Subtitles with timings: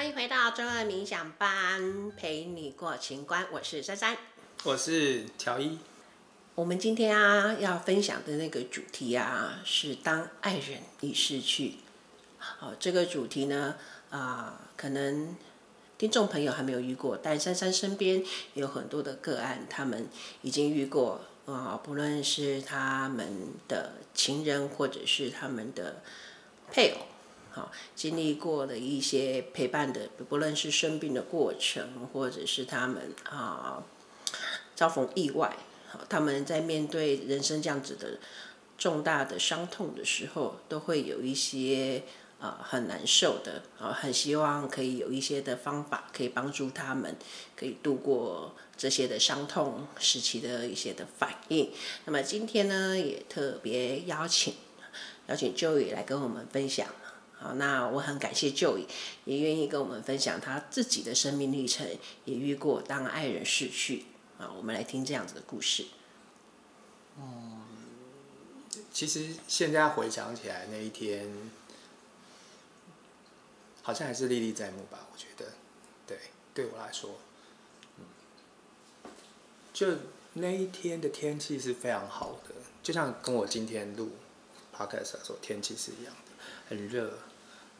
[0.00, 3.46] 欢迎回到中二冥想班，陪你过情关。
[3.52, 4.16] 我是珊珊，
[4.64, 5.78] 我是乔一。
[6.54, 11.74] 我们今天啊要分享的那个主题啊，是当爱人已逝去。
[12.38, 13.76] 好，这个主题呢，
[14.08, 15.36] 啊、呃，可能
[15.98, 20.08] 听众朋友还没有遇过，但珊珊身边有很多的个案，他们
[20.40, 21.20] 已经遇过。
[21.44, 26.00] 啊、呃，不论是他们的情人，或者是他们的
[26.72, 27.06] 配偶。
[27.52, 33.82] 好，经历过的一些陪伴的，不论是生病的过程，或者是他们啊
[34.74, 35.56] 遭逢意外，
[35.88, 38.18] 好，他们在面对人生这样子的
[38.78, 42.04] 重大的伤痛的时候，都会有一些
[42.38, 47.16] 啊很难受的啊，很希望可以有一些的方法可以帮助他们，
[47.56, 51.70] 可以度过这些的伤痛时期的一些的反应。
[52.04, 54.54] 那么今天呢，也特别邀请
[55.26, 56.86] 邀请 Joey 来跟我们分享。
[57.42, 58.84] 好，那我很感谢 Joey，
[59.24, 61.88] 也愿意跟我们分享他自己的生命历程，
[62.26, 64.04] 也遇过当爱人逝去。
[64.38, 65.86] 啊，我们来听这样子的故事。
[67.18, 67.62] 嗯，
[68.92, 71.30] 其实现在回想起来，那一天
[73.82, 75.06] 好像还是历历在目吧？
[75.10, 75.52] 我觉得，
[76.06, 76.18] 对，
[76.52, 77.18] 对我来说，
[77.98, 78.04] 嗯，
[79.72, 79.88] 就
[80.34, 84.10] 那一天的天气是非常好的，就像跟我今天录
[84.74, 86.32] Podcast 的时候天气是一样的，
[86.68, 87.18] 很热。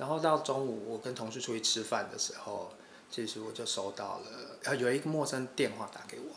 [0.01, 2.73] 然后到中午，我跟同事出去吃饭的时候，
[3.11, 6.37] 其实我就收到了，有一个陌生电话打给我。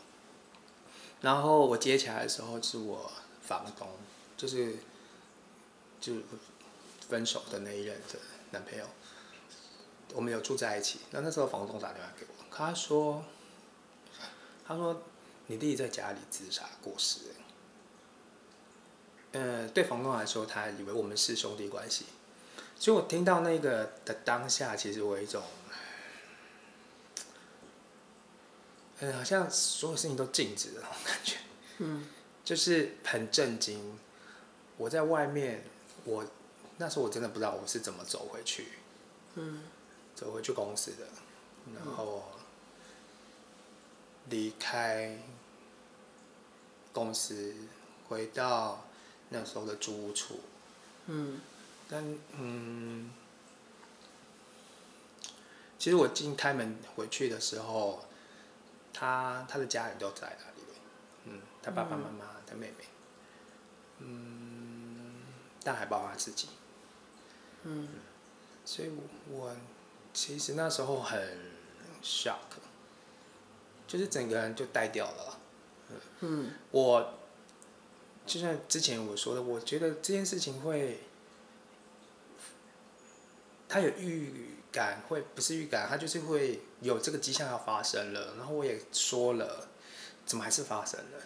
[1.22, 3.88] 然后我接起来的时候，是我房东，
[4.36, 4.76] 就是
[5.98, 6.16] 就
[7.08, 8.18] 分手的那一任的
[8.50, 8.84] 男朋友，
[10.12, 11.00] 我们有住在一起。
[11.10, 13.24] 那那时候房东打电话给我，他说，
[14.66, 15.02] 他说
[15.46, 17.20] 你弟弟在家里自杀过世。
[19.32, 22.04] 呃，对房东来说，他以为我们是兄弟关系。
[22.84, 25.42] 所以我听到那个的当下，其实我有一种，
[28.98, 31.36] 嗯，好像所有事情都静止的那种感觉，
[31.78, 32.06] 嗯，
[32.44, 33.98] 就是很震惊。
[34.76, 35.64] 我在外面，
[36.04, 36.26] 我
[36.76, 38.68] 那时候我真的不知道我是怎么走回去，
[39.36, 39.62] 嗯，
[40.14, 41.06] 走回去公司的，
[41.74, 42.22] 然后
[44.28, 45.20] 离开
[46.92, 47.54] 公司，
[48.10, 48.84] 回到
[49.30, 50.40] 那时候的租屋处，
[51.06, 51.40] 嗯。
[51.86, 52.02] 但
[52.38, 53.12] 嗯，
[55.78, 58.06] 其实我进开门回去的时候，
[58.92, 60.66] 他他的家人都在那里，
[61.26, 62.84] 嗯，他爸爸妈妈、嗯、他妹妹，
[63.98, 65.22] 嗯，
[65.62, 66.48] 但还包括他自己，
[67.64, 67.88] 嗯，
[68.64, 68.88] 所以
[69.28, 69.56] 我，我
[70.14, 71.38] 其实那时候很
[72.02, 72.38] shock，
[73.86, 75.38] 就是整个人就呆掉了，
[75.90, 76.52] 嗯，嗯。
[76.70, 77.14] 我
[78.26, 81.00] 就像之前我说的，我觉得这件事情会。
[83.68, 88.34] 他有预感，会不是预感，他就是会有这个迹象要发生了。
[88.36, 89.68] 然后我也说了，
[90.26, 91.18] 怎么还是发生了？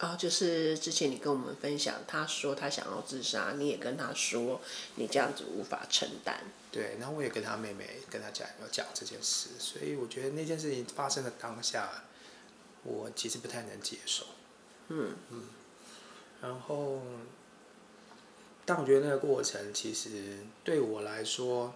[0.00, 4.60] 哦，就是之前你跟我们分享，他说他想要自杀，你也跟他说
[4.94, 6.42] 你这样子无法承担。
[6.72, 12.04] 对，然后我也跟他妹妹、跟他家人有讲这件事，所以我觉得那件事情发生的当下，
[12.82, 14.24] 我其实不太能接受。
[14.88, 15.42] 嗯嗯，
[16.40, 17.02] 然后。
[18.70, 21.74] 但我觉得那个过程其实对我来说，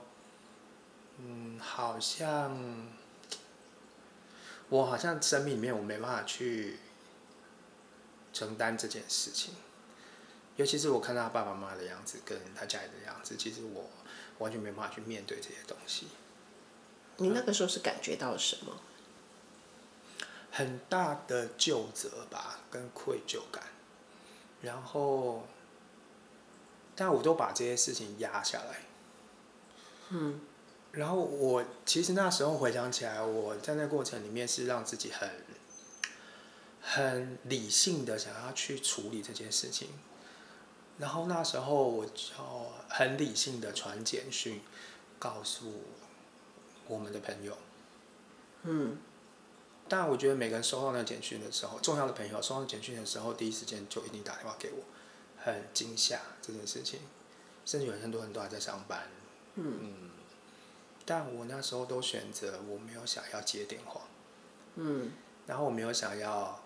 [1.19, 2.57] 嗯，好像
[4.69, 6.79] 我好像生命里面我没办法去
[8.33, 9.55] 承担这件事情，
[10.55, 13.91] 尤其是我看到他爸爸妈妈的样子，跟他家里的样子，其实我
[14.39, 16.07] 完全没办法去面对这些东西。
[17.17, 18.81] 你那个时候是感觉到什么？
[20.53, 23.65] 很大的疚责吧，跟愧疚感，
[24.63, 25.49] 然后。
[26.97, 28.83] 但我都把这些事情压下来，
[30.11, 30.41] 嗯，
[30.93, 35.29] 然后我其实那时候回想起来，我在那过程里面是让自己很
[36.81, 39.89] 很理性的想要去处理这件事情，
[40.99, 42.13] 然后那时候我就
[42.89, 44.61] 很理性的传简讯
[45.19, 45.83] 告诉
[46.87, 47.57] 我们的朋友，
[48.63, 48.99] 嗯，
[49.89, 54.85] 但我觉得每个人收到那简讯的时候，重要的朋友收到简讯的时候，第一时间就一定打电话给我。
[55.45, 57.01] 很惊吓这件事情，
[57.67, 59.09] 甚至有很多人都还在上班，
[59.57, 60.11] 嗯，嗯，
[61.05, 64.09] 但我那时候都选择我没有想要接电话，
[64.77, 65.13] 嗯，
[65.47, 66.65] 然后我没有想要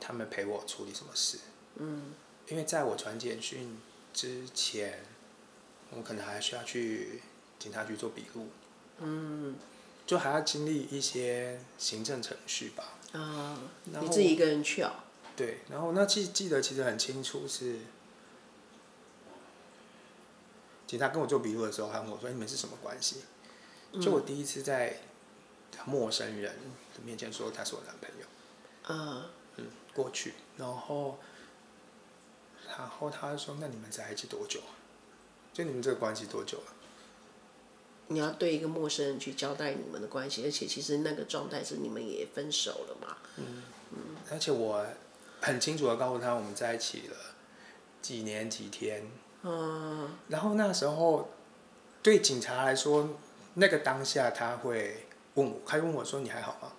[0.00, 1.38] 他们陪我处理什么事，
[1.76, 2.12] 嗯，
[2.48, 3.78] 因为在我传简讯
[4.12, 5.04] 之前，
[5.90, 7.22] 我可能还需要去
[7.60, 8.48] 警察局做笔录，
[8.98, 9.56] 嗯，
[10.04, 14.92] 就还要经历一些行政程序吧，啊，你自己一个人去哦？
[15.34, 17.78] 对，然后那记记得其实很清楚是，
[20.86, 23.22] 警察跟我做笔录的时候，他问我说：“你们是什么关系？”
[24.00, 25.00] 就我第一次在
[25.86, 26.54] 陌生人
[26.94, 28.26] 的面前说他是我男朋友。
[28.88, 29.24] 嗯。
[29.56, 31.18] 嗯，过去，然后，
[32.66, 34.72] 然后他说：“那你们在一起多久啊？
[35.52, 36.74] 就你们这个关系多久了？”
[38.08, 43.16] 你要对一个陌生人去交代你们的关系，而且其实那个状态是你们也分手了嘛。
[43.36, 43.62] 嗯。
[43.90, 44.86] 嗯，而且我
[45.42, 47.16] 很清楚的告诉他我们在一起了
[48.00, 49.06] 几年几天。
[49.42, 50.16] 嗯。
[50.28, 51.28] 然后那时候，
[52.02, 53.10] 对警察来说，
[53.54, 55.04] 那个当下他会
[55.34, 56.72] 问我，他问我说：“你还好吗？”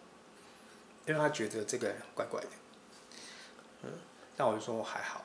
[1.06, 2.50] 因为他觉得这个人怪怪的。
[3.84, 3.90] 嗯。
[4.38, 5.24] 那我就说我还好。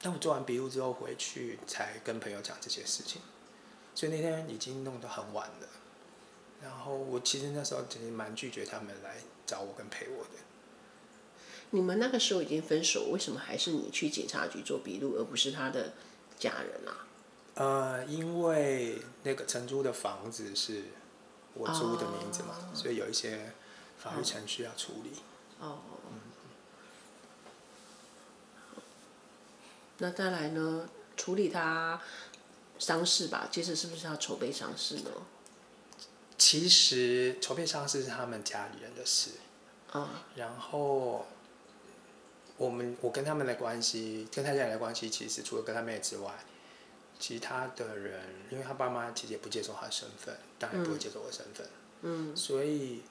[0.00, 3.20] 但我做完笔录之后回去，才跟朋友讲这些事情。
[3.94, 5.68] 所以那天已经弄得很晚了，
[6.62, 10.30] 然后我其实那时候其实蛮拒绝他们来找我跟陪我的。
[11.70, 15.92] 你们那个时候已经分手，为什么还是你去警察局做笔录，而不是他的
[16.38, 17.06] 家人啊？
[17.54, 20.84] 呃，因为那个承租的房子是
[21.54, 23.52] 我租的名字嘛，哦、所以有一些
[23.98, 25.10] 法律程序要处理。
[25.60, 25.78] 哦。
[26.10, 26.20] 嗯。
[29.98, 30.88] 那再来呢？
[31.16, 32.00] 处理他。
[32.80, 35.10] 丧事吧，接着是不是要筹备丧事呢？
[36.38, 39.32] 其实筹备丧事是他们家里人的事。
[39.94, 40.08] 嗯。
[40.36, 41.26] 然后，
[42.58, 46.34] 我们我跟他们的关系，跟他家人的关系，其实除了跟他妹之外，
[47.18, 48.20] 其他的人，
[48.50, 51.66] 因为他爸妈其实也不接受他的身份，当然不会接受我的身份。
[52.02, 52.36] 嗯。
[52.36, 53.02] 所以，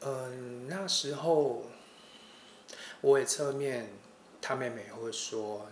[0.00, 0.30] 嗯、呃，
[0.68, 1.66] 那时候，
[3.02, 3.90] 我也侧面，
[4.40, 5.68] 他妹妹会说，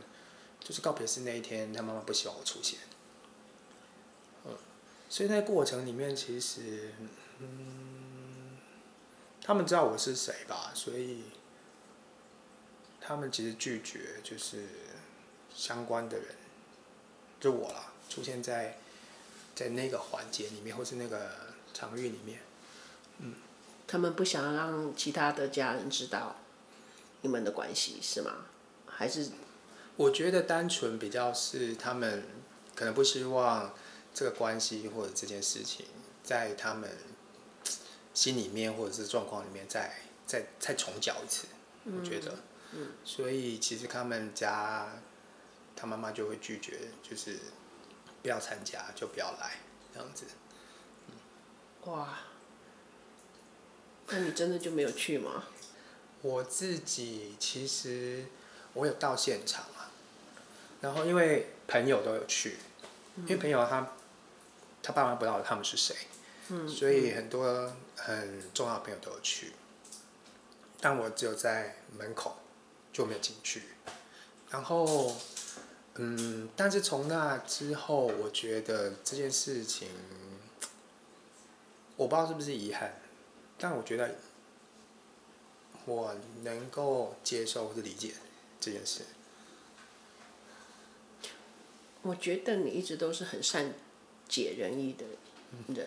[0.61, 2.79] 就是告别式那一天，他妈妈不希望我出现。
[5.07, 6.91] 所以在过程里面，其实，
[7.39, 8.59] 嗯，
[9.41, 11.23] 他们知道我是谁吧，所以
[13.07, 14.65] 他们其实拒绝就是
[15.55, 16.29] 相关的人，
[17.39, 18.79] 就我啦，出现在
[19.55, 21.31] 在那个环节里面，或是那个
[21.75, 22.41] 场域里面，
[23.19, 23.35] 嗯。
[23.87, 26.37] 他们不想让其他的家人知道
[27.21, 28.47] 你们的关系是吗？
[28.87, 29.31] 还是？
[29.97, 32.25] 我觉得单纯比较是他们
[32.75, 33.75] 可能不希望。
[34.17, 35.85] 这个关系或者这件事情，
[36.23, 36.89] 在他们
[38.15, 39.93] 心里面或者是状况里面再，
[40.25, 41.49] 再再再重搅一次，
[41.87, 42.39] 我觉得，嗯，
[43.05, 44.89] 所以其实他们家
[45.75, 47.39] 他妈妈就会拒绝，就是
[48.23, 49.59] 不要参加，就不要来
[49.93, 50.25] 这样子。
[51.85, 52.19] 哇，
[54.09, 55.45] 那你真的就没有去吗？
[56.23, 58.27] 我自己其实
[58.73, 59.91] 我有到现场啊，
[60.81, 62.57] 然后因为朋友都有去，
[63.17, 63.93] 因为朋友他。
[64.87, 65.97] 他爸妈不知道他们是谁，
[66.51, 69.55] 嗯，所以很多很重要的朋友都有去，
[70.79, 72.37] 但我只有在门口
[72.95, 73.65] 就没有进去。
[74.51, 75.15] 然后，
[75.97, 79.89] 嗯，但是从那之后，我觉得这件事情，
[81.97, 82.99] 我不知道是不是遗憾，
[83.59, 84.15] 但我觉得
[85.85, 88.15] 我能够接受或者理解
[88.59, 89.03] 这件事。
[92.01, 93.75] 我觉得你一直都是很善。
[94.27, 95.05] 解人意的
[95.75, 95.87] 人，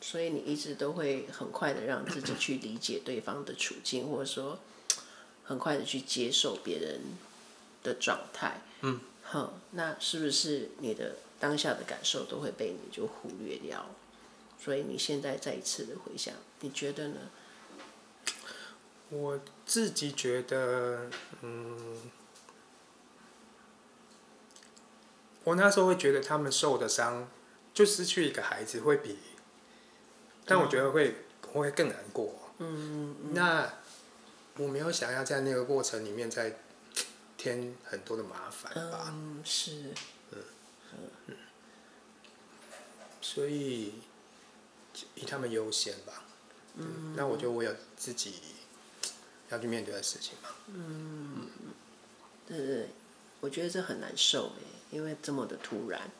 [0.00, 4.58] 所以你一直都会很快的让自己去理解对方的处境，或者说
[5.46, 7.00] 很快的去接受别人
[7.82, 8.60] 的状态。
[8.82, 13.86] 嗯，哼，那是不是你的当下的感受都会被你就忽略掉？
[14.58, 17.20] 所以你现在再一次的回想，你觉得呢？
[19.08, 21.08] 我自己觉得，
[21.40, 22.10] 嗯，
[25.44, 27.28] 我那时候会觉得他们受的伤。
[27.76, 29.18] 就失去一个孩子会比，
[30.46, 32.34] 但我觉得会、嗯、会更难过。
[32.56, 33.70] 嗯，嗯，那
[34.58, 36.58] 我没有想要在那个过程里面再
[37.36, 39.06] 添很多的麻烦吧。
[39.08, 39.92] 嗯，是。
[40.32, 40.38] 嗯
[41.26, 41.36] 嗯。
[43.20, 43.94] 所以
[45.14, 46.24] 以他们优先吧。
[46.76, 47.14] 嗯。
[47.16, 48.34] 那我觉得我有自己
[49.50, 50.48] 要去面对的事情嘛。
[50.68, 51.48] 嗯。
[52.46, 52.88] 对对，
[53.40, 56.10] 我觉得这很难受哎，因为这么的突然。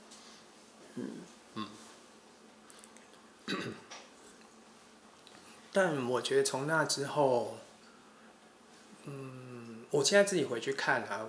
[0.97, 1.11] 嗯。
[1.55, 1.69] 嗯，
[5.73, 7.59] 但我觉得从那之后，
[9.07, 11.27] 嗯，我现在自己回去看啊，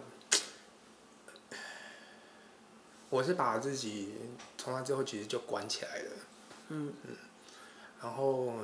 [3.09, 4.13] 我是把自己
[4.57, 6.11] 从那之后其实就关起来了，
[6.67, 6.93] 嗯。
[7.03, 7.15] 嗯，
[8.01, 8.55] 然后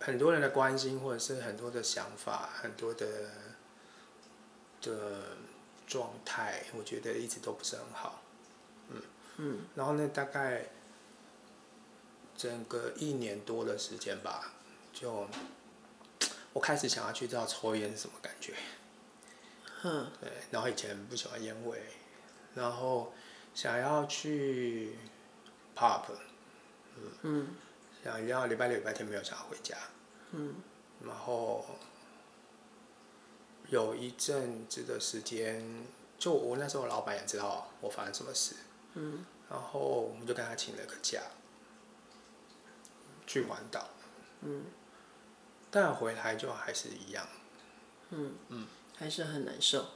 [0.00, 3.06] 很多人的关心或者是很多的想法，很多的
[4.80, 5.36] 的。
[5.84, 8.22] 状态我觉得一直都不是很好，
[8.88, 9.02] 嗯。
[9.36, 10.68] 嗯，然后呢，大概
[12.34, 14.54] 整个一年多的时间吧，
[14.92, 15.26] 就
[16.52, 18.54] 我开始想要去知道抽烟是什么感觉，
[19.84, 21.82] 嗯，对，然后以前不喜欢烟味，
[22.54, 23.12] 然后
[23.54, 24.96] 想要去
[25.76, 26.04] pop，
[26.96, 27.48] 嗯，嗯。
[28.04, 29.76] 想要礼拜六礼拜天没有想要回家，
[30.32, 30.56] 嗯，
[31.04, 31.64] 然后
[33.68, 35.86] 有一阵子的时间，
[36.18, 38.56] 就我那时候老板也知道我发生什么事，
[38.94, 41.20] 嗯，然后我们就跟他请了个假，
[43.24, 43.88] 去环岛，
[44.40, 44.64] 嗯，
[45.72, 47.26] 但回来就还是一样，
[48.10, 49.86] 嗯嗯，还是很难受，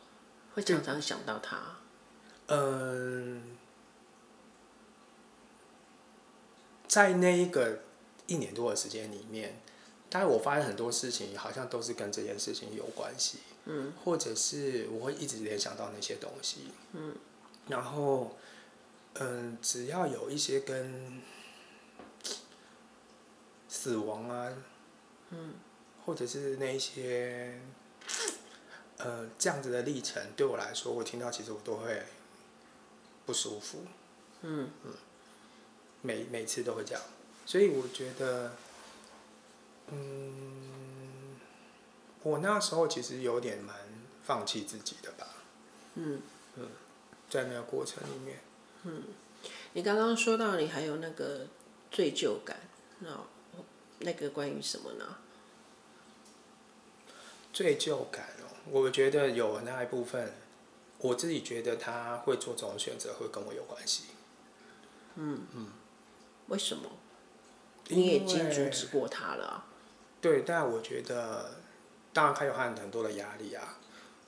[0.54, 1.76] 会常常想到他。
[2.46, 3.56] 嗯，
[6.88, 7.80] 在那一个
[8.26, 9.60] 一年多的时间里面，
[10.08, 17.14] 但是我发现很多事情好像都是跟这件事情有关系，嗯，或者是我会一直联想到那些东西，嗯，
[17.68, 18.36] 然后，
[19.14, 21.20] 嗯，只要有一些跟
[23.68, 24.52] 死亡啊，
[25.30, 25.54] 嗯，
[26.06, 27.60] 或者是那些，
[28.96, 32.02] 呃，这样子的历程，对我来说，我听到其实我都会。
[33.26, 33.84] 不舒服，
[34.42, 34.92] 嗯嗯，
[36.00, 37.02] 每每次都会这样，
[37.44, 38.52] 所以我觉得，
[39.88, 41.34] 嗯，
[42.22, 43.74] 我那时候其实有点蛮
[44.22, 45.26] 放弃自己的吧，
[45.96, 46.22] 嗯
[46.54, 46.68] 嗯，
[47.28, 48.38] 在那个过程里面，
[48.84, 49.02] 嗯，
[49.72, 51.48] 你刚刚说到你还有那个
[51.90, 52.60] 罪疚感，
[53.00, 53.10] 那
[53.98, 55.18] 那个关于什么呢？
[57.56, 60.30] 罪疚感哦，我觉得有那一部分。
[60.98, 64.04] 我自己觉得他会做这种选择，会跟我有关系。
[65.14, 65.68] 嗯嗯，
[66.48, 66.90] 为什么？
[67.88, 69.66] 你也已经阻止过他了啊。
[70.20, 71.60] 对，但我觉得，
[72.12, 73.78] 当然他有很很多的压力啊，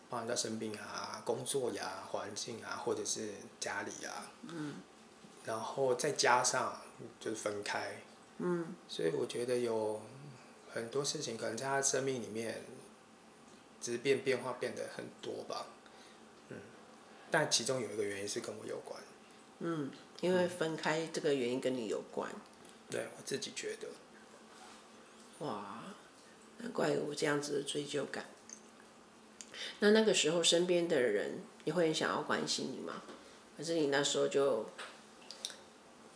[0.08, 4.32] 包括他生病啊、工作呀、啊、环境啊，或者是家里啊。
[4.48, 4.76] 嗯。
[5.44, 6.80] 然后再加上
[7.20, 8.00] 就是分开。
[8.38, 8.74] 嗯。
[8.88, 10.00] 所以我觉得有
[10.72, 12.62] 很多事情可能在他生命里面，
[13.80, 15.66] 只是变变化变得很多吧。
[16.50, 16.56] 嗯
[17.30, 19.02] 但其中有一个原因是跟我有关。
[19.58, 22.30] 嗯，因为分开这个原因跟你有关。
[22.32, 22.40] 嗯、
[22.90, 23.88] 对，我自己觉得。
[25.44, 25.82] 哇，
[26.58, 28.26] 难怪有这样子的追究感。
[29.80, 33.02] 那那个时候身边的人，你会很想要关心你吗？
[33.56, 34.70] 可是你那时候就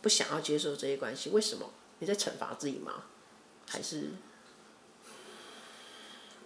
[0.01, 1.71] 不想要接受这些关系，为什么？
[1.99, 3.03] 你在惩罚自己吗？
[3.67, 4.09] 还是？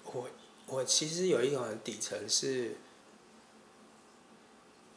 [0.04, 0.30] 我
[0.68, 2.76] 我其实有一种底层是。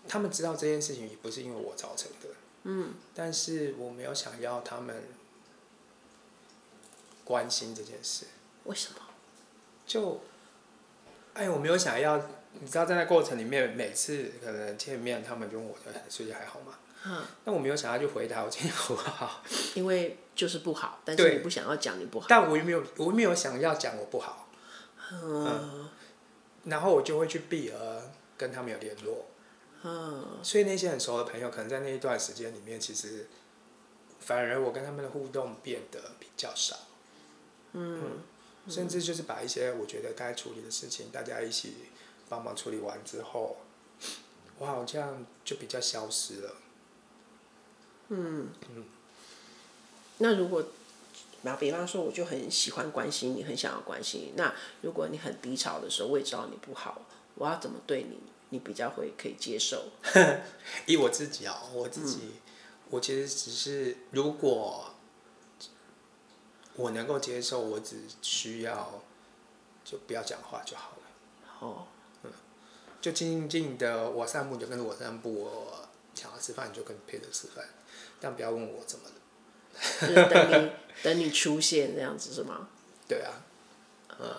[0.09, 2.29] 他们知道这件事情也不是因为我造成的，
[2.65, 5.05] 嗯，但是我没有想要他们
[7.23, 8.27] 关心这件事。
[8.65, 8.97] 为什么？
[9.87, 10.21] 就，
[11.35, 12.19] 哎，我没有想要，
[12.55, 15.77] 你知道，在那过程里面，每次可能见面，他们就问我
[16.09, 16.75] 最近还好吗？
[17.05, 24.49] 嗯，那我没有想要去回答我今天好不好，因为就是不好，但是你不想要讲你不好，但我又没有，我没有想要讲我不好，
[25.13, 25.89] 嗯，嗯，
[26.65, 29.27] 然后我就会去避而跟他们有联络。
[29.83, 33.29] 嗯，所以那些很熟的朋友，可能在那一段时间里面，其实
[34.21, 36.77] 反而我跟他们的互动变得比较少。
[37.73, 38.03] 嗯，
[38.67, 41.77] 嗯，甚至就是把一些我觉得该处理的事情，大家一起
[42.29, 43.57] 帮忙处理完之后，
[44.59, 46.55] 我好像就比较消失了。
[48.09, 48.85] 嗯嗯。
[50.19, 50.63] 那如果，
[51.43, 54.33] 那比方说，我就很喜欢关心你，很想要关心你。
[54.37, 57.03] 那如果你很低潮的时候，我也知道你不好，
[57.35, 58.19] 我要怎么对你？
[58.53, 59.85] 你比较会可以接受，
[60.85, 62.33] 以我自己啊，我自己，嗯、
[62.91, 64.93] 我其实只是如果
[66.75, 69.01] 我能够接受，我只需要
[69.85, 71.03] 就不要讲话就好了。
[71.61, 71.87] 哦，
[72.25, 72.33] 嗯，
[73.01, 77.65] 就静静的，我散步就跟着我散步，我想要吃饭你就跟陪着吃饭，
[78.19, 79.15] 但不要问我怎么了。
[80.01, 80.71] 就是等你
[81.03, 82.69] 等你出现这样子是吗？
[83.09, 83.43] 对啊，
[84.19, 84.35] 嗯。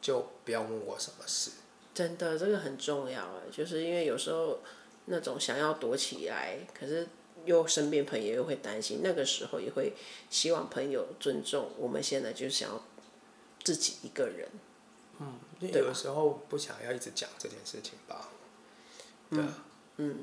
[0.00, 1.52] 就不要问我什么事。
[1.94, 4.60] 真的，这个很重要啊，就是因为有时候
[5.06, 7.08] 那种想要躲起来，可是
[7.46, 9.94] 又身边朋友又会担心，那个时候也会
[10.28, 11.70] 希望朋友尊重。
[11.78, 12.84] 我们现在就想要
[13.62, 14.46] 自己一个人。
[15.20, 18.28] 嗯，因为有时候不想要一直讲这件事情吧。
[19.30, 19.42] 对。
[19.96, 20.18] 嗯。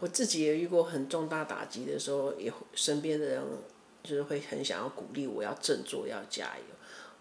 [0.00, 3.42] 我自己也遇过很重大打击的时候，也身边的人
[4.02, 6.64] 就是会很想要鼓励我要振作，要加油。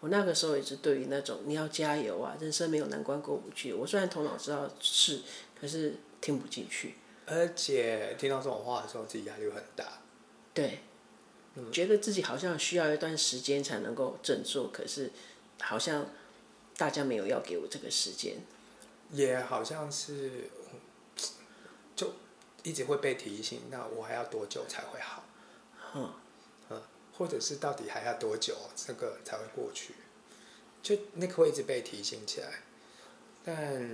[0.02, 3.74] 我那个时候也是对于那种你要加油啊，人生没有难关过不去。
[3.74, 5.22] 我虽然头脑知道是，
[5.60, 6.96] 可是听不进去。
[7.26, 10.00] 而且听到这种话的时候，自己压力很大。
[10.54, 10.80] 对，
[11.56, 15.10] 嗯，觉得自己好像需要一段时间才能够振作，可是
[15.60, 16.06] 好像
[16.78, 18.36] 大家没有要给我这个时间。
[19.12, 20.65] 也好像是，就
[22.66, 25.24] 一直会被提醒，那我还要多久才会好？
[25.96, 26.14] 嗯。
[27.18, 29.96] 或者是到底还要多久，这个才会过去？
[30.84, 32.62] 就那个会一直被提醒起来，
[33.42, 33.90] 但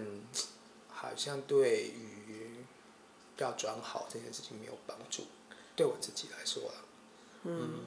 [0.90, 2.66] 好像对于
[3.38, 5.28] 要转好这件事情没有帮助，
[5.76, 6.74] 对我自己来说啊。
[7.44, 7.86] 嗯，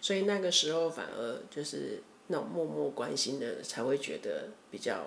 [0.00, 5.06] 所以那个时候反而就是那种默默关心的，才会觉得比较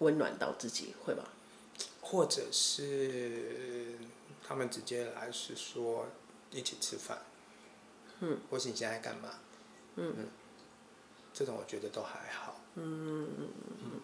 [0.00, 1.33] 温暖到自己，会吧？
[2.04, 3.96] 或者是
[4.46, 6.06] 他们直接来是说
[6.50, 7.18] 一起吃饭，
[8.20, 9.30] 嗯，或是你现在干嘛？
[9.96, 10.28] 嗯，嗯，
[11.32, 12.60] 这种我觉得都还好。
[12.74, 13.48] 嗯嗯
[13.82, 14.00] 嗯，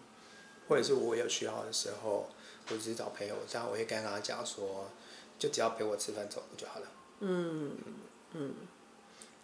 [0.67, 2.29] 或者是我有需要的时候，
[2.69, 4.89] 我只是找朋友，这样我会跟他讲说，
[5.37, 6.87] 就只要陪我吃饭走路就好了。
[7.19, 7.77] 嗯。
[8.33, 8.53] 嗯，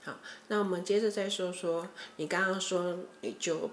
[0.01, 0.15] 好，
[0.47, 3.69] 那我们接着再说说，你刚刚说你就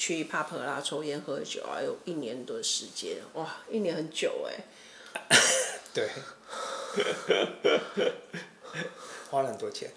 [0.00, 4.64] 去 pub 啦，抽烟喝酒啊，有一年多时间，哇，一年很久哎。
[5.92, 6.08] 对。
[9.30, 9.92] 花了很多钱。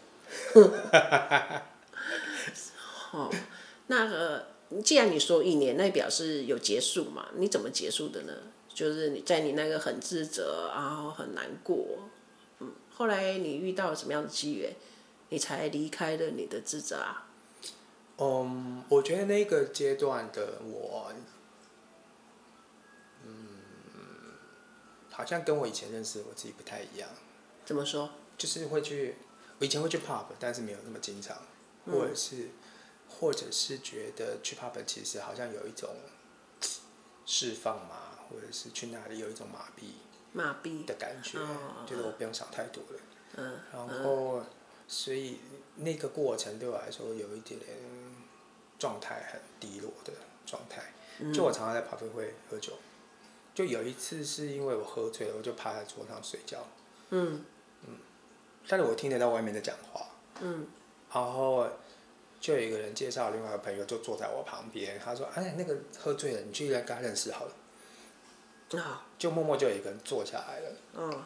[3.11, 3.33] 哦，
[3.87, 4.47] 那个，
[4.83, 7.29] 既然你说一年，那表示有结束嘛？
[7.37, 8.33] 你怎么结束的呢？
[8.73, 12.09] 就是你在你那个很自责，然后很难过。
[12.59, 14.75] 嗯后来你遇到了什么样的机缘，
[15.29, 17.22] 你才离开了你的自责啊？
[18.17, 21.11] 嗯，我觉得那个阶段的我，
[23.25, 23.59] 嗯，
[25.11, 27.09] 好像跟我以前认识的我自己不太一样。
[27.65, 28.09] 怎么说？
[28.37, 29.15] 就是会去，
[29.59, 31.37] 我以前会去 pub，但是没有那么经常，
[31.85, 32.49] 或者是，嗯、
[33.07, 35.89] 或者是觉得去 pub 其实好像有一种
[37.25, 39.93] 释放嘛，或者是去那里有一种麻痹。
[40.33, 42.99] 麻痹的感觉，哦、觉得我不用想太多了。
[43.37, 43.59] 嗯。
[43.71, 44.45] 然后，嗯、
[44.93, 45.39] 所以
[45.77, 47.59] 那个过程对我来说有一点
[48.77, 50.13] 状态很低落的
[50.45, 50.83] 状态。
[51.19, 52.73] 嗯、就我常常在咖啡会喝酒，
[53.55, 56.59] 就有一次是因为我喝醉了，我就趴在桌上睡觉。
[57.09, 57.43] 嗯。
[57.87, 57.97] 嗯。
[58.67, 60.05] 但是我听得到外面的讲话。
[60.41, 60.67] 嗯。
[61.11, 61.67] 然后，
[62.39, 64.99] 就有一个人介绍另外一个朋友，就坐在我旁边。
[64.99, 67.53] 他说：“哎，那个喝醉了，你去来跟他认识好了。”
[69.17, 70.75] 就默默就有一个人坐下来了。
[70.95, 71.23] 嗯。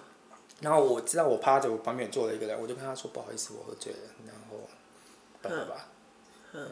[0.61, 4.69] 然后我知道我趴着，我旁边坐了一个人，我就跟他说：“不好意思，我喝醉了。”然后，
[5.41, 5.89] 拜拜吧。
[6.53, 6.71] 嗯。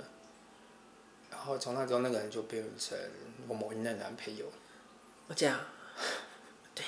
[1.30, 2.98] 然后从那之后，那个人就变成
[3.48, 4.46] 我某一任男朋友。
[5.28, 5.60] 我这样。
[6.74, 6.86] 对。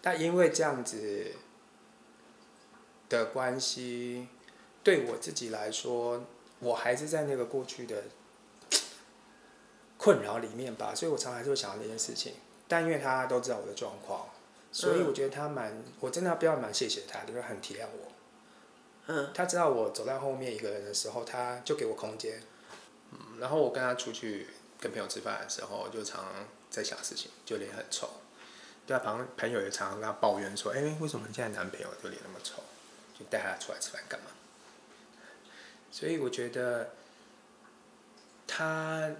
[0.00, 1.32] 但因为这样子
[3.08, 4.28] 的关系，
[4.82, 6.24] 对我自己来说，
[6.60, 8.04] 我还是在那个过去的。
[9.96, 12.34] 困扰里面吧，所以我常常还是会想到这件事情。
[12.66, 14.28] 但因为他都知道我的状况，
[14.72, 18.12] 所以我觉得他蛮，我真的要不要蛮谢谢他，因为很体谅我。
[19.06, 19.30] 嗯。
[19.34, 22.42] 他知道我走在后面一个人的时候，他就给我空间。
[23.12, 23.18] 嗯。
[23.38, 24.48] 然后我跟他出去
[24.80, 28.08] 跟朋友吃饭的时候，就常常在想事情，就脸很臭。
[28.86, 32.62] 对啊，旁朋友也常常跟他抱怨说：“哎，为什么你现在男朋友就脸那么臭？
[33.18, 34.26] 就带他出来吃饭干嘛？”
[35.92, 36.90] 所以我觉得
[38.46, 39.10] 他。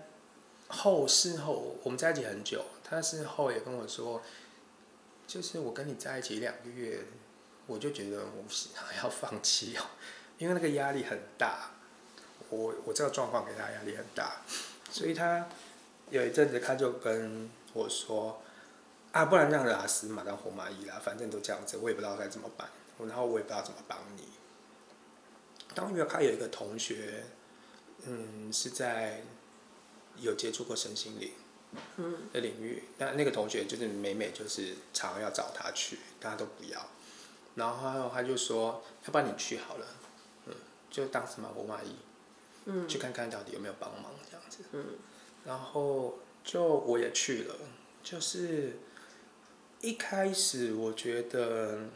[0.66, 2.64] 后事后，我们在一起很久。
[2.94, 4.22] 他事后也跟我说，
[5.26, 7.00] 就是我跟你在一起两个月，
[7.66, 9.82] 我就觉得我想要放弃哦，
[10.38, 11.70] 因为那个压力很大。
[12.50, 14.42] 我我这个状况给他压力很大，
[14.90, 15.48] 所以他
[16.10, 18.40] 有一阵子他就跟我说，
[19.12, 22.68] 啊，不然这样子啊，死马当活马医啦，反正都这样子，我也不知道该怎么办，
[23.00, 24.28] 然后我也不知道怎么帮你。
[25.74, 27.24] 当月他有一个同学，
[28.04, 29.22] 嗯，是在。
[30.20, 31.32] 有接触过身心灵
[32.32, 36.86] 的领域，但那个同学就是每每就是常要找他去，大家都不要，
[37.54, 39.86] 然后他就说，要不然你去好了，
[40.46, 40.54] 嗯，
[40.90, 41.96] 就当什么我满意，
[42.66, 44.84] 嗯，去看看到底有没有帮忙这样子，嗯，
[45.44, 47.54] 然后就我也去了，
[48.02, 48.78] 就是
[49.80, 51.88] 一开始我觉得，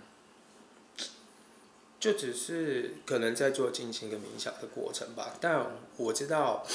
[1.99, 6.67] 就只是可能在做静心跟冥想的过程吧，但我知道。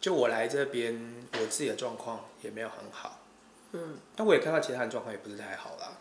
[0.00, 3.20] 就我来这边，我自己的状况也没有很好，
[3.72, 5.98] 嗯，但我也看到其他人状况也不是太好啦。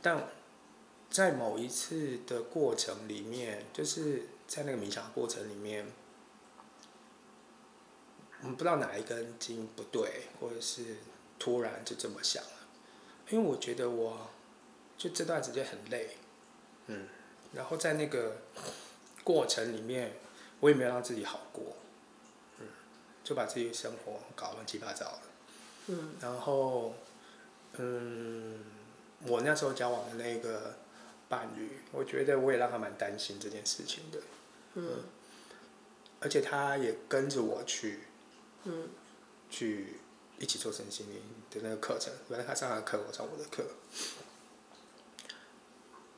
[0.00, 0.26] 但
[1.10, 5.86] 在某一次的过程里面，就是在那个冥想过程里面，
[8.40, 10.96] 我们不知道哪一根筋不对，或者是
[11.38, 12.50] 突然就这么想了，
[13.28, 14.28] 因为我觉得我
[14.96, 16.16] 就这段时间很累，
[16.86, 17.06] 嗯，
[17.52, 18.38] 然后在那个
[19.22, 20.14] 过程里面，
[20.60, 21.76] 我也没有让自己好过。
[23.26, 25.22] 就把自己生活搞乱七八糟了，
[25.88, 26.94] 嗯，然后，
[27.72, 28.64] 嗯，
[29.26, 30.76] 我那时候交往的那个
[31.28, 34.20] 伴侣，我觉得我也让他蛮担心这件事情的，
[34.74, 35.02] 嗯，
[36.20, 38.04] 而且他也跟着我去，
[38.62, 38.90] 嗯，
[39.50, 39.94] 去
[40.38, 43.64] 一起做身心灵的那个课程，原来他上他的课，我上我的课，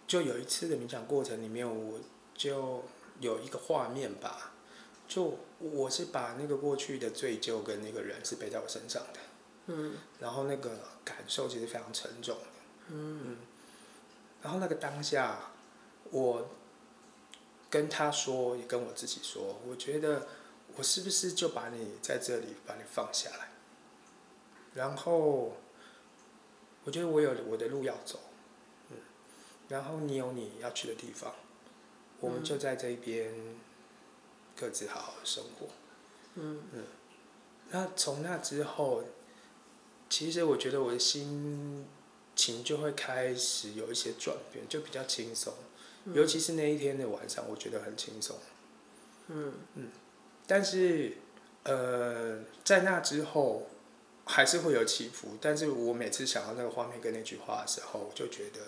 [0.06, 1.98] 就有一次的冥想过程里面，我
[2.34, 2.84] 就
[3.18, 4.52] 有一个画面吧。
[5.08, 9.20] 就我是把那个过去的罪疚跟那个人是背在我身上的，
[9.66, 10.70] 嗯，然后那个
[11.02, 12.44] 感受其实非常沉重的，
[12.90, 13.36] 嗯，嗯，
[14.42, 15.50] 然后那个当下，
[16.10, 16.50] 我
[17.70, 20.28] 跟他说，也跟我自己说，我觉得
[20.76, 23.48] 我是不是就把你在这里把你放下来，
[24.74, 25.56] 然后
[26.84, 28.20] 我觉得我有我的路要走，
[28.90, 28.98] 嗯，
[29.68, 31.34] 然后你有你要去的地方，
[32.20, 33.32] 我们就在这边
[34.58, 35.68] 各自好好的生活，
[36.34, 36.84] 嗯嗯，
[37.70, 39.04] 那从那之后。
[40.10, 41.86] 其实我觉得我的心
[42.34, 45.52] 情就会开始有一些转变，就比较轻松。
[46.06, 48.38] 嗯、尤其是那一天的晚上，我觉得很轻松。
[49.26, 49.90] 嗯嗯，
[50.46, 51.18] 但是
[51.64, 53.66] 呃，在那之后
[54.24, 55.36] 还是会有起伏。
[55.42, 58.60] 但是我每次想到那个画面跟那句话的时候，我就觉得，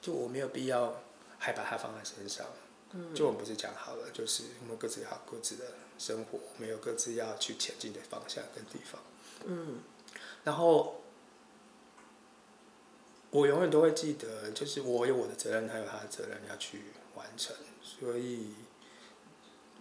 [0.00, 1.02] 就我没有必要
[1.38, 2.46] 还把它放在身上。
[2.94, 5.64] 嗯，就我们不是讲好了，就是我们各自好各自的
[5.98, 9.00] 生活，没有各自要去前进的方向跟地方。
[9.46, 9.80] 嗯。
[10.44, 11.00] 然后，
[13.30, 16.82] 我永远都会记得，就是我有我的责任，他有他的责任要去
[17.14, 17.54] 完成。
[17.82, 18.54] 所以，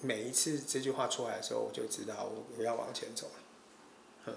[0.02, 3.34] 每一次这句话出来的时候，我就知道我我要往前走了。
[4.28, 4.36] 嗯，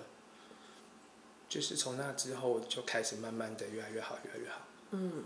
[1.49, 4.63] 就是从那之后就开始慢慢的越来越好，越来越好。
[4.93, 5.25] 嗯，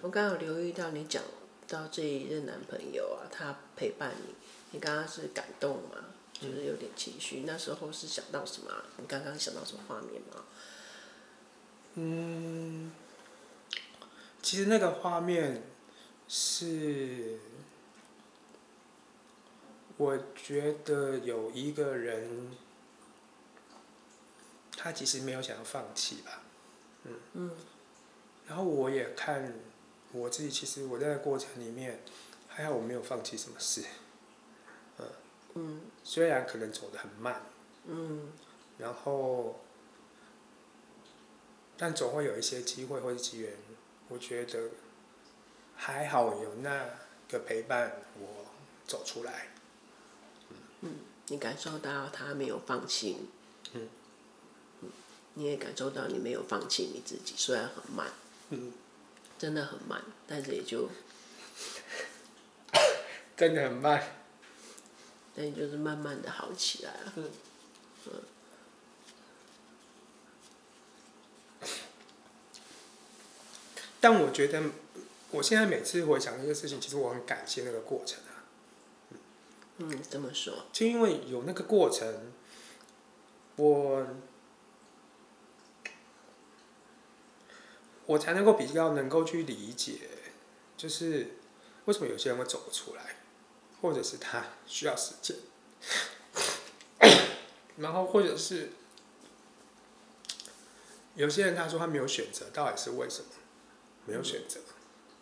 [0.00, 1.22] 我刚刚有留意到你讲
[1.68, 4.34] 到这一任男朋友啊，他陪伴你，
[4.72, 6.04] 你刚刚是感动吗？
[6.32, 8.70] 就是有点情绪，那时候是想到什么？
[8.96, 10.44] 你刚刚想到什么画面吗？
[11.94, 12.92] 嗯，
[14.40, 15.62] 其实那个画面
[16.28, 17.38] 是，
[19.96, 22.52] 我觉得有一个人，
[24.76, 26.42] 他其实没有想要放弃吧，
[27.02, 27.50] 嗯，嗯，
[28.46, 29.52] 然后我也看
[30.12, 32.00] 我自己，其实我在过程里面，
[32.48, 33.84] 还好我没有放弃什么事。
[35.54, 37.42] 嗯，虽然可能走得很慢，
[37.86, 38.32] 嗯，
[38.78, 39.58] 然后，
[41.76, 43.54] 但总会有一些机会或者机缘，
[44.08, 44.70] 我觉得
[45.74, 46.86] 还好有那
[47.28, 48.46] 个陪伴我
[48.86, 49.48] 走出来。
[50.82, 50.96] 嗯，
[51.28, 53.16] 你感受到他没有放弃，
[53.72, 53.88] 嗯，
[55.34, 58.12] 你也感受到你没有放弃你自己，虽然很慢，
[58.50, 58.72] 嗯，
[59.38, 60.88] 真的很慢，但是也就
[63.36, 64.02] 真的很慢。
[65.36, 67.12] 那你就是慢慢的好起来了。
[67.16, 67.30] 嗯。
[68.06, 68.12] 嗯。
[74.00, 74.62] 但我觉得，
[75.30, 78.42] 我现在每次回想这个事情，其实我很感谢那个过程啊。
[79.78, 80.66] 嗯，怎么说？
[80.72, 82.32] 就因为有那个过程，
[83.56, 84.06] 我
[88.08, 90.08] 我才能够比较能够去理解，
[90.76, 91.36] 就是
[91.84, 93.14] 为什么有些人会走不出来。
[93.80, 95.36] 或者是他需要时间，
[97.76, 98.70] 然后或者是
[101.14, 103.28] 有些人他说他没有选择，到底是为什么
[104.04, 104.58] 没有选择？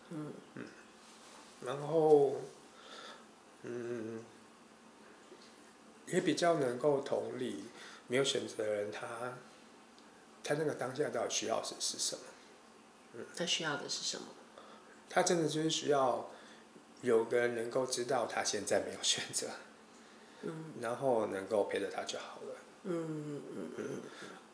[0.09, 0.64] 嗯嗯，
[1.66, 2.40] 然后
[3.64, 4.25] 嗯，
[6.07, 7.64] 也比较能够同理
[8.09, 9.35] 没有选择的人，他
[10.42, 12.22] 他那个当下到底需要是是什么？
[13.16, 14.26] 嗯，他需要的是什么？
[15.09, 16.31] 他真的就是需要。
[17.02, 19.48] 有个人能够知道他现在没有选择，
[20.42, 23.85] 嗯，然后能够陪着他就好了，嗯嗯嗯，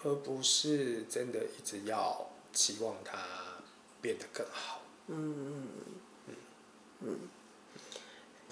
[0.03, 3.17] 而不是真的一直要期望他
[4.03, 5.69] 变得更好，嗯嗯
[6.27, 6.35] 嗯
[7.03, 7.19] 嗯，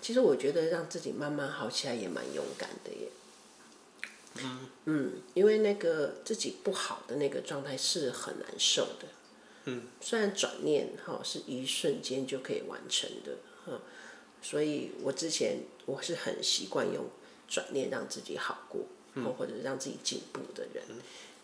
[0.00, 3.08] 其实我觉得让自己慢慢好起来也蛮勇敢的耶，
[4.36, 4.68] 嗯。
[4.84, 9.08] 嗯，因为那个自己不好的那个状态是很难受的，
[9.70, 13.36] 嗯，虽然转念哈是一瞬间就可以完成的。
[13.66, 13.80] 嗯，
[14.42, 17.04] 所以我之前我是很习惯用
[17.48, 18.82] 转念让自己好过，
[19.14, 20.84] 嗯，或者让自己进步的人。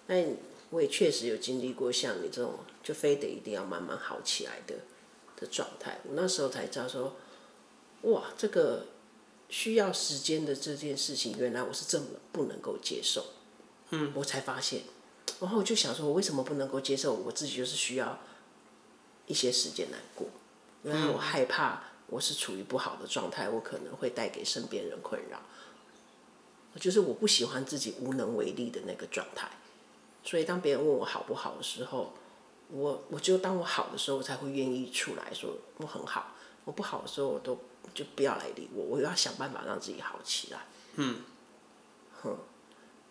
[0.07, 0.25] 但
[0.71, 4.77] 我也确实有经历过像你这种，就非得一定要慢慢好起来的
[5.39, 5.99] 的状态。
[6.05, 7.17] 我那时候才知道说，
[8.03, 8.87] 哇，这个
[9.49, 13.27] 需要时间的这件事情，原来我是这么不能够接受。
[13.91, 14.81] 嗯，我才发现，
[15.41, 17.13] 然后我就想说，我为什么不能够接受？
[17.13, 18.19] 我自己就是需要
[19.27, 20.29] 一些时间难过，
[20.83, 21.83] 因为我害怕。
[22.09, 25.41] 我是处于不好的状态，我可能会带给身边人困扰，
[26.79, 29.51] 就是我不喜欢自己无能为力的那个状态。
[30.23, 32.13] 所以当别人问我好不好的时候，
[32.71, 36.37] 我我就当我好的时候，我才会愿意出来说我很好。
[36.65, 37.59] 我不好的时候，我都
[37.93, 40.61] 就不要来理我，我要想办法让自己好起来。
[40.95, 41.23] 嗯，
[42.23, 42.39] 哼，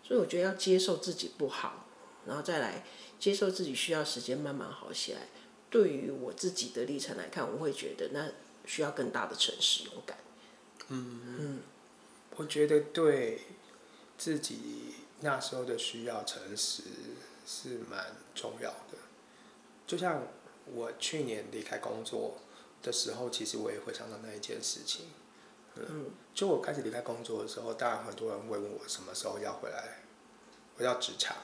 [0.02, 1.85] 所以我觉得要接受自己不好，
[2.28, 2.84] 然后再来
[3.20, 5.28] 接受自己需要时间慢慢好起来。
[5.70, 8.32] 对于我自己的历程来看，我会觉得那。
[8.68, 10.18] 需要更大的诚实勇敢。
[10.88, 11.60] 嗯嗯，
[12.36, 13.42] 我觉得对
[14.18, 16.82] 自己那时候的需要诚实，
[17.46, 18.98] 是蛮重要的。
[19.86, 20.24] 就像
[20.74, 22.38] 我去年离开工作
[22.82, 25.06] 的时候，其实我也会想到那一件事情。
[25.76, 30.00] 嗯，就我开始离开工作的时候，当然很多人会问我什么时候要回来，
[30.76, 31.38] 回到职场，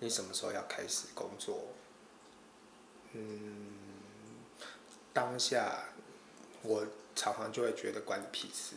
[0.00, 1.68] 你什么时候要开始工作？
[3.12, 3.68] 嗯，
[5.12, 5.84] 当下
[6.62, 8.74] 我常常就会觉得关你屁事。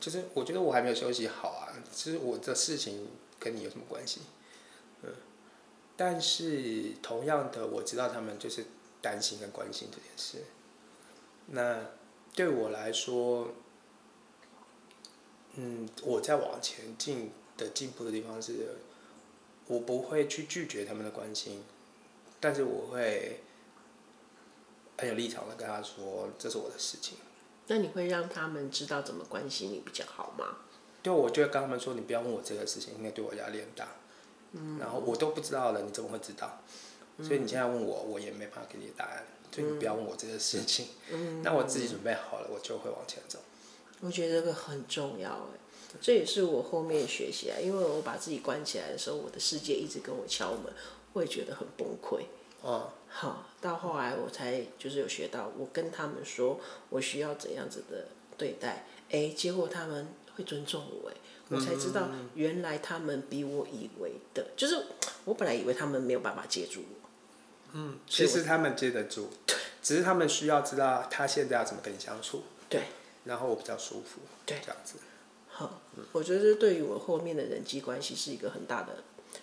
[0.00, 4.22] 就是我觉得我还没有休息好啊，其实我的事情跟你有什么关系？
[5.02, 5.14] 嗯，
[5.96, 8.64] 但是同样的，我知道他们就是
[9.00, 10.44] 担心跟关心这件事。
[11.46, 11.86] 那
[12.34, 13.54] 对我来说，
[15.54, 18.78] 嗯，我在往前进的进步的地方是，
[19.68, 21.62] 我不会去拒绝他们的关心，
[22.40, 23.40] 但是我会
[24.98, 27.16] 很有立场的跟他说，这是我的事情。
[27.68, 30.56] 那你会让他们知道怎么关心你比较好吗？
[31.02, 33.86] 对，我就会跟他们说，你不要问我这个事情，因为对我压力很大。
[34.52, 34.78] 嗯。
[34.78, 36.60] 然后我都不知道了，你怎么会知道？
[37.22, 39.24] 所以你现在问我，我也没办法给你答案。
[39.52, 40.88] 所以你不要问我这个事情。
[41.12, 41.40] 嗯。
[41.44, 43.38] 那我自己准备好了，我就会往前走。
[44.00, 45.58] 我觉得这个很重要哎，
[46.00, 50.72] 这也是我后面学习啊，因为我把自己关起来的时候，我的世界一直跟我敲门，
[51.12, 52.22] 我也觉得很崩溃。
[52.62, 52.92] 哦。
[53.10, 61.14] 好，到后来我才就是有学到，我跟他们说我需要怎样子的对待，哎，结果他们会尊重我，哎，
[61.48, 64.84] 我才知道原来他们比我以为的，就是
[65.24, 67.08] 我本来以为他们没有办法接住我，
[67.72, 69.30] 嗯，其实他们接得住，
[69.82, 72.82] 只是他们需要知道他现在要怎么跟你相处，对，
[73.24, 74.96] 然后我比较舒服，对，这样子，
[75.58, 79.02] 好，我觉得这对于我后面的人际关系是一个很大的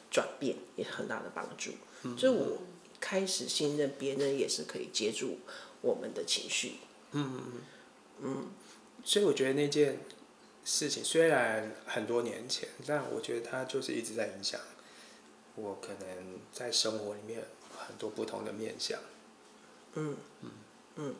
[0.09, 1.71] 转变，也很大的帮助，
[2.15, 2.57] 就我。
[2.97, 5.37] 开始信任别人也是可以接住
[5.81, 6.77] 我们的情绪。
[7.11, 7.61] 嗯嗯
[8.21, 8.47] 嗯。
[9.03, 9.99] 所以我觉得那件
[10.63, 14.59] 事情虽然很多年前，但我觉得它就是一直在影响
[15.53, 17.43] 我，可能在生活里面
[17.77, 18.97] 很多不同的面向。
[19.93, 20.49] 嗯嗯
[20.95, 21.15] 嗯。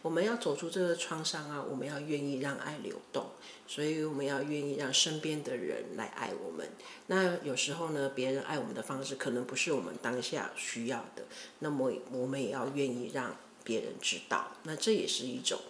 [0.00, 3.26] 我们要走出这个创伤啊，我们要愿意让爱流动，
[3.70, 6.68] 所以我们要愿意让身边的人来爱我们。
[7.06, 11.22] 那有时候呢，别人爱我们的方式可能不是我们当下需要的，
[11.60, 14.56] 那么我们也要愿意让别人知道。
[14.64, 15.60] 那这也是一种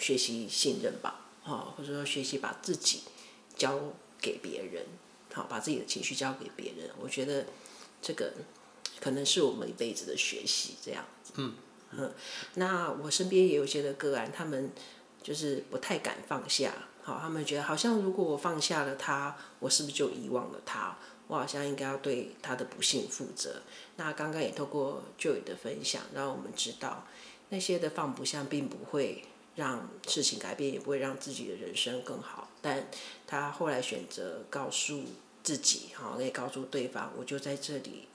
[0.00, 3.02] 学习信任吧，啊，或者说学习把自己
[3.54, 4.84] 交给别人，
[5.32, 6.90] 好，把自己的情绪交给别人。
[7.00, 7.46] 我觉得
[8.02, 8.32] 这个
[9.00, 11.34] 可能是我们一辈子的学习，这样子。
[11.36, 11.54] 嗯。
[11.92, 12.12] 嗯，
[12.54, 14.70] 那我身边也有些的个案，他们
[15.22, 16.72] 就是不太敢放下。
[17.02, 20.96] 好，他们觉得好像如果我放下了他，我是不是就遗忘了他？
[21.26, 23.62] 我好像应该要对他的不幸负责。
[23.96, 27.06] 那刚刚也透过 Joy 的分享，让我们知道
[27.50, 32.48] 那些的放不下，并不会让事情改变，也不会让自己的人生更好。
[32.60, 32.88] 但
[33.26, 35.02] 他后来选择告诉
[35.42, 38.08] 自己，好，可以告诉对方，我就在这里。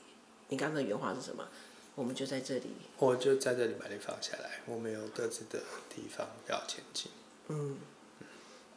[0.49, 1.47] 你刚刚的原话是什么？
[1.95, 2.67] 我们就在这里，
[2.97, 4.59] 我就在这里把你放下来。
[4.65, 7.09] 我们有各自的地方要前进。
[7.47, 7.77] 嗯，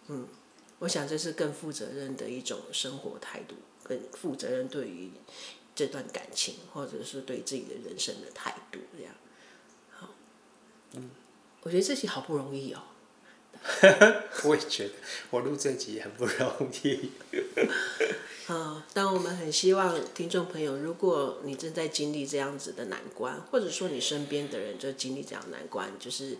[0.08, 0.26] 嗯，
[0.80, 5.10] 我想这是更负责任的一种生活态度，更负责任对于
[5.74, 9.14] 这段感情，或者是对自己的人生的态度，这样。
[9.90, 10.08] 好，
[10.94, 11.10] 嗯，
[11.62, 12.82] 我觉得这集好不容易哦。
[14.44, 14.94] 我也觉得，
[15.30, 17.10] 我录这集也很不容易。
[18.48, 26.38] 嗯，但我们很希望听众朋友，如果你正在经历这样子的难关，或者说你身边的人就经历这样难关，就是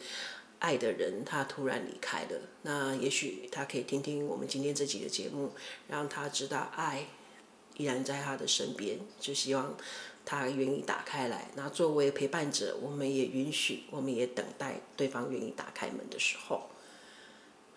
[0.59, 5.53] 爱的人他突然离开了，那也许他可以听听我们今天这集的节目，
[5.89, 7.07] 让他知道爱
[7.77, 9.77] 依然在他的身边，就希望
[10.25, 11.49] 他愿意打开来。
[11.55, 16.69] 那作为陪伴者，我们也允许，我们也等待对方愿意打开门的时候。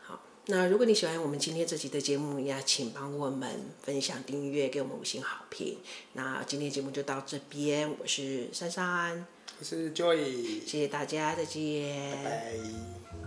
[0.02, 5.78] 好那如果你喜欢我们今天这集的节目也，请帮我们分享、订阅，给我们五星好评。
[6.14, 9.28] 那今天节目就到这边，我是珊珊，
[9.62, 10.18] 我是 Joy，
[10.66, 12.18] 谢谢大家，再见。
[12.24, 13.21] 拜拜。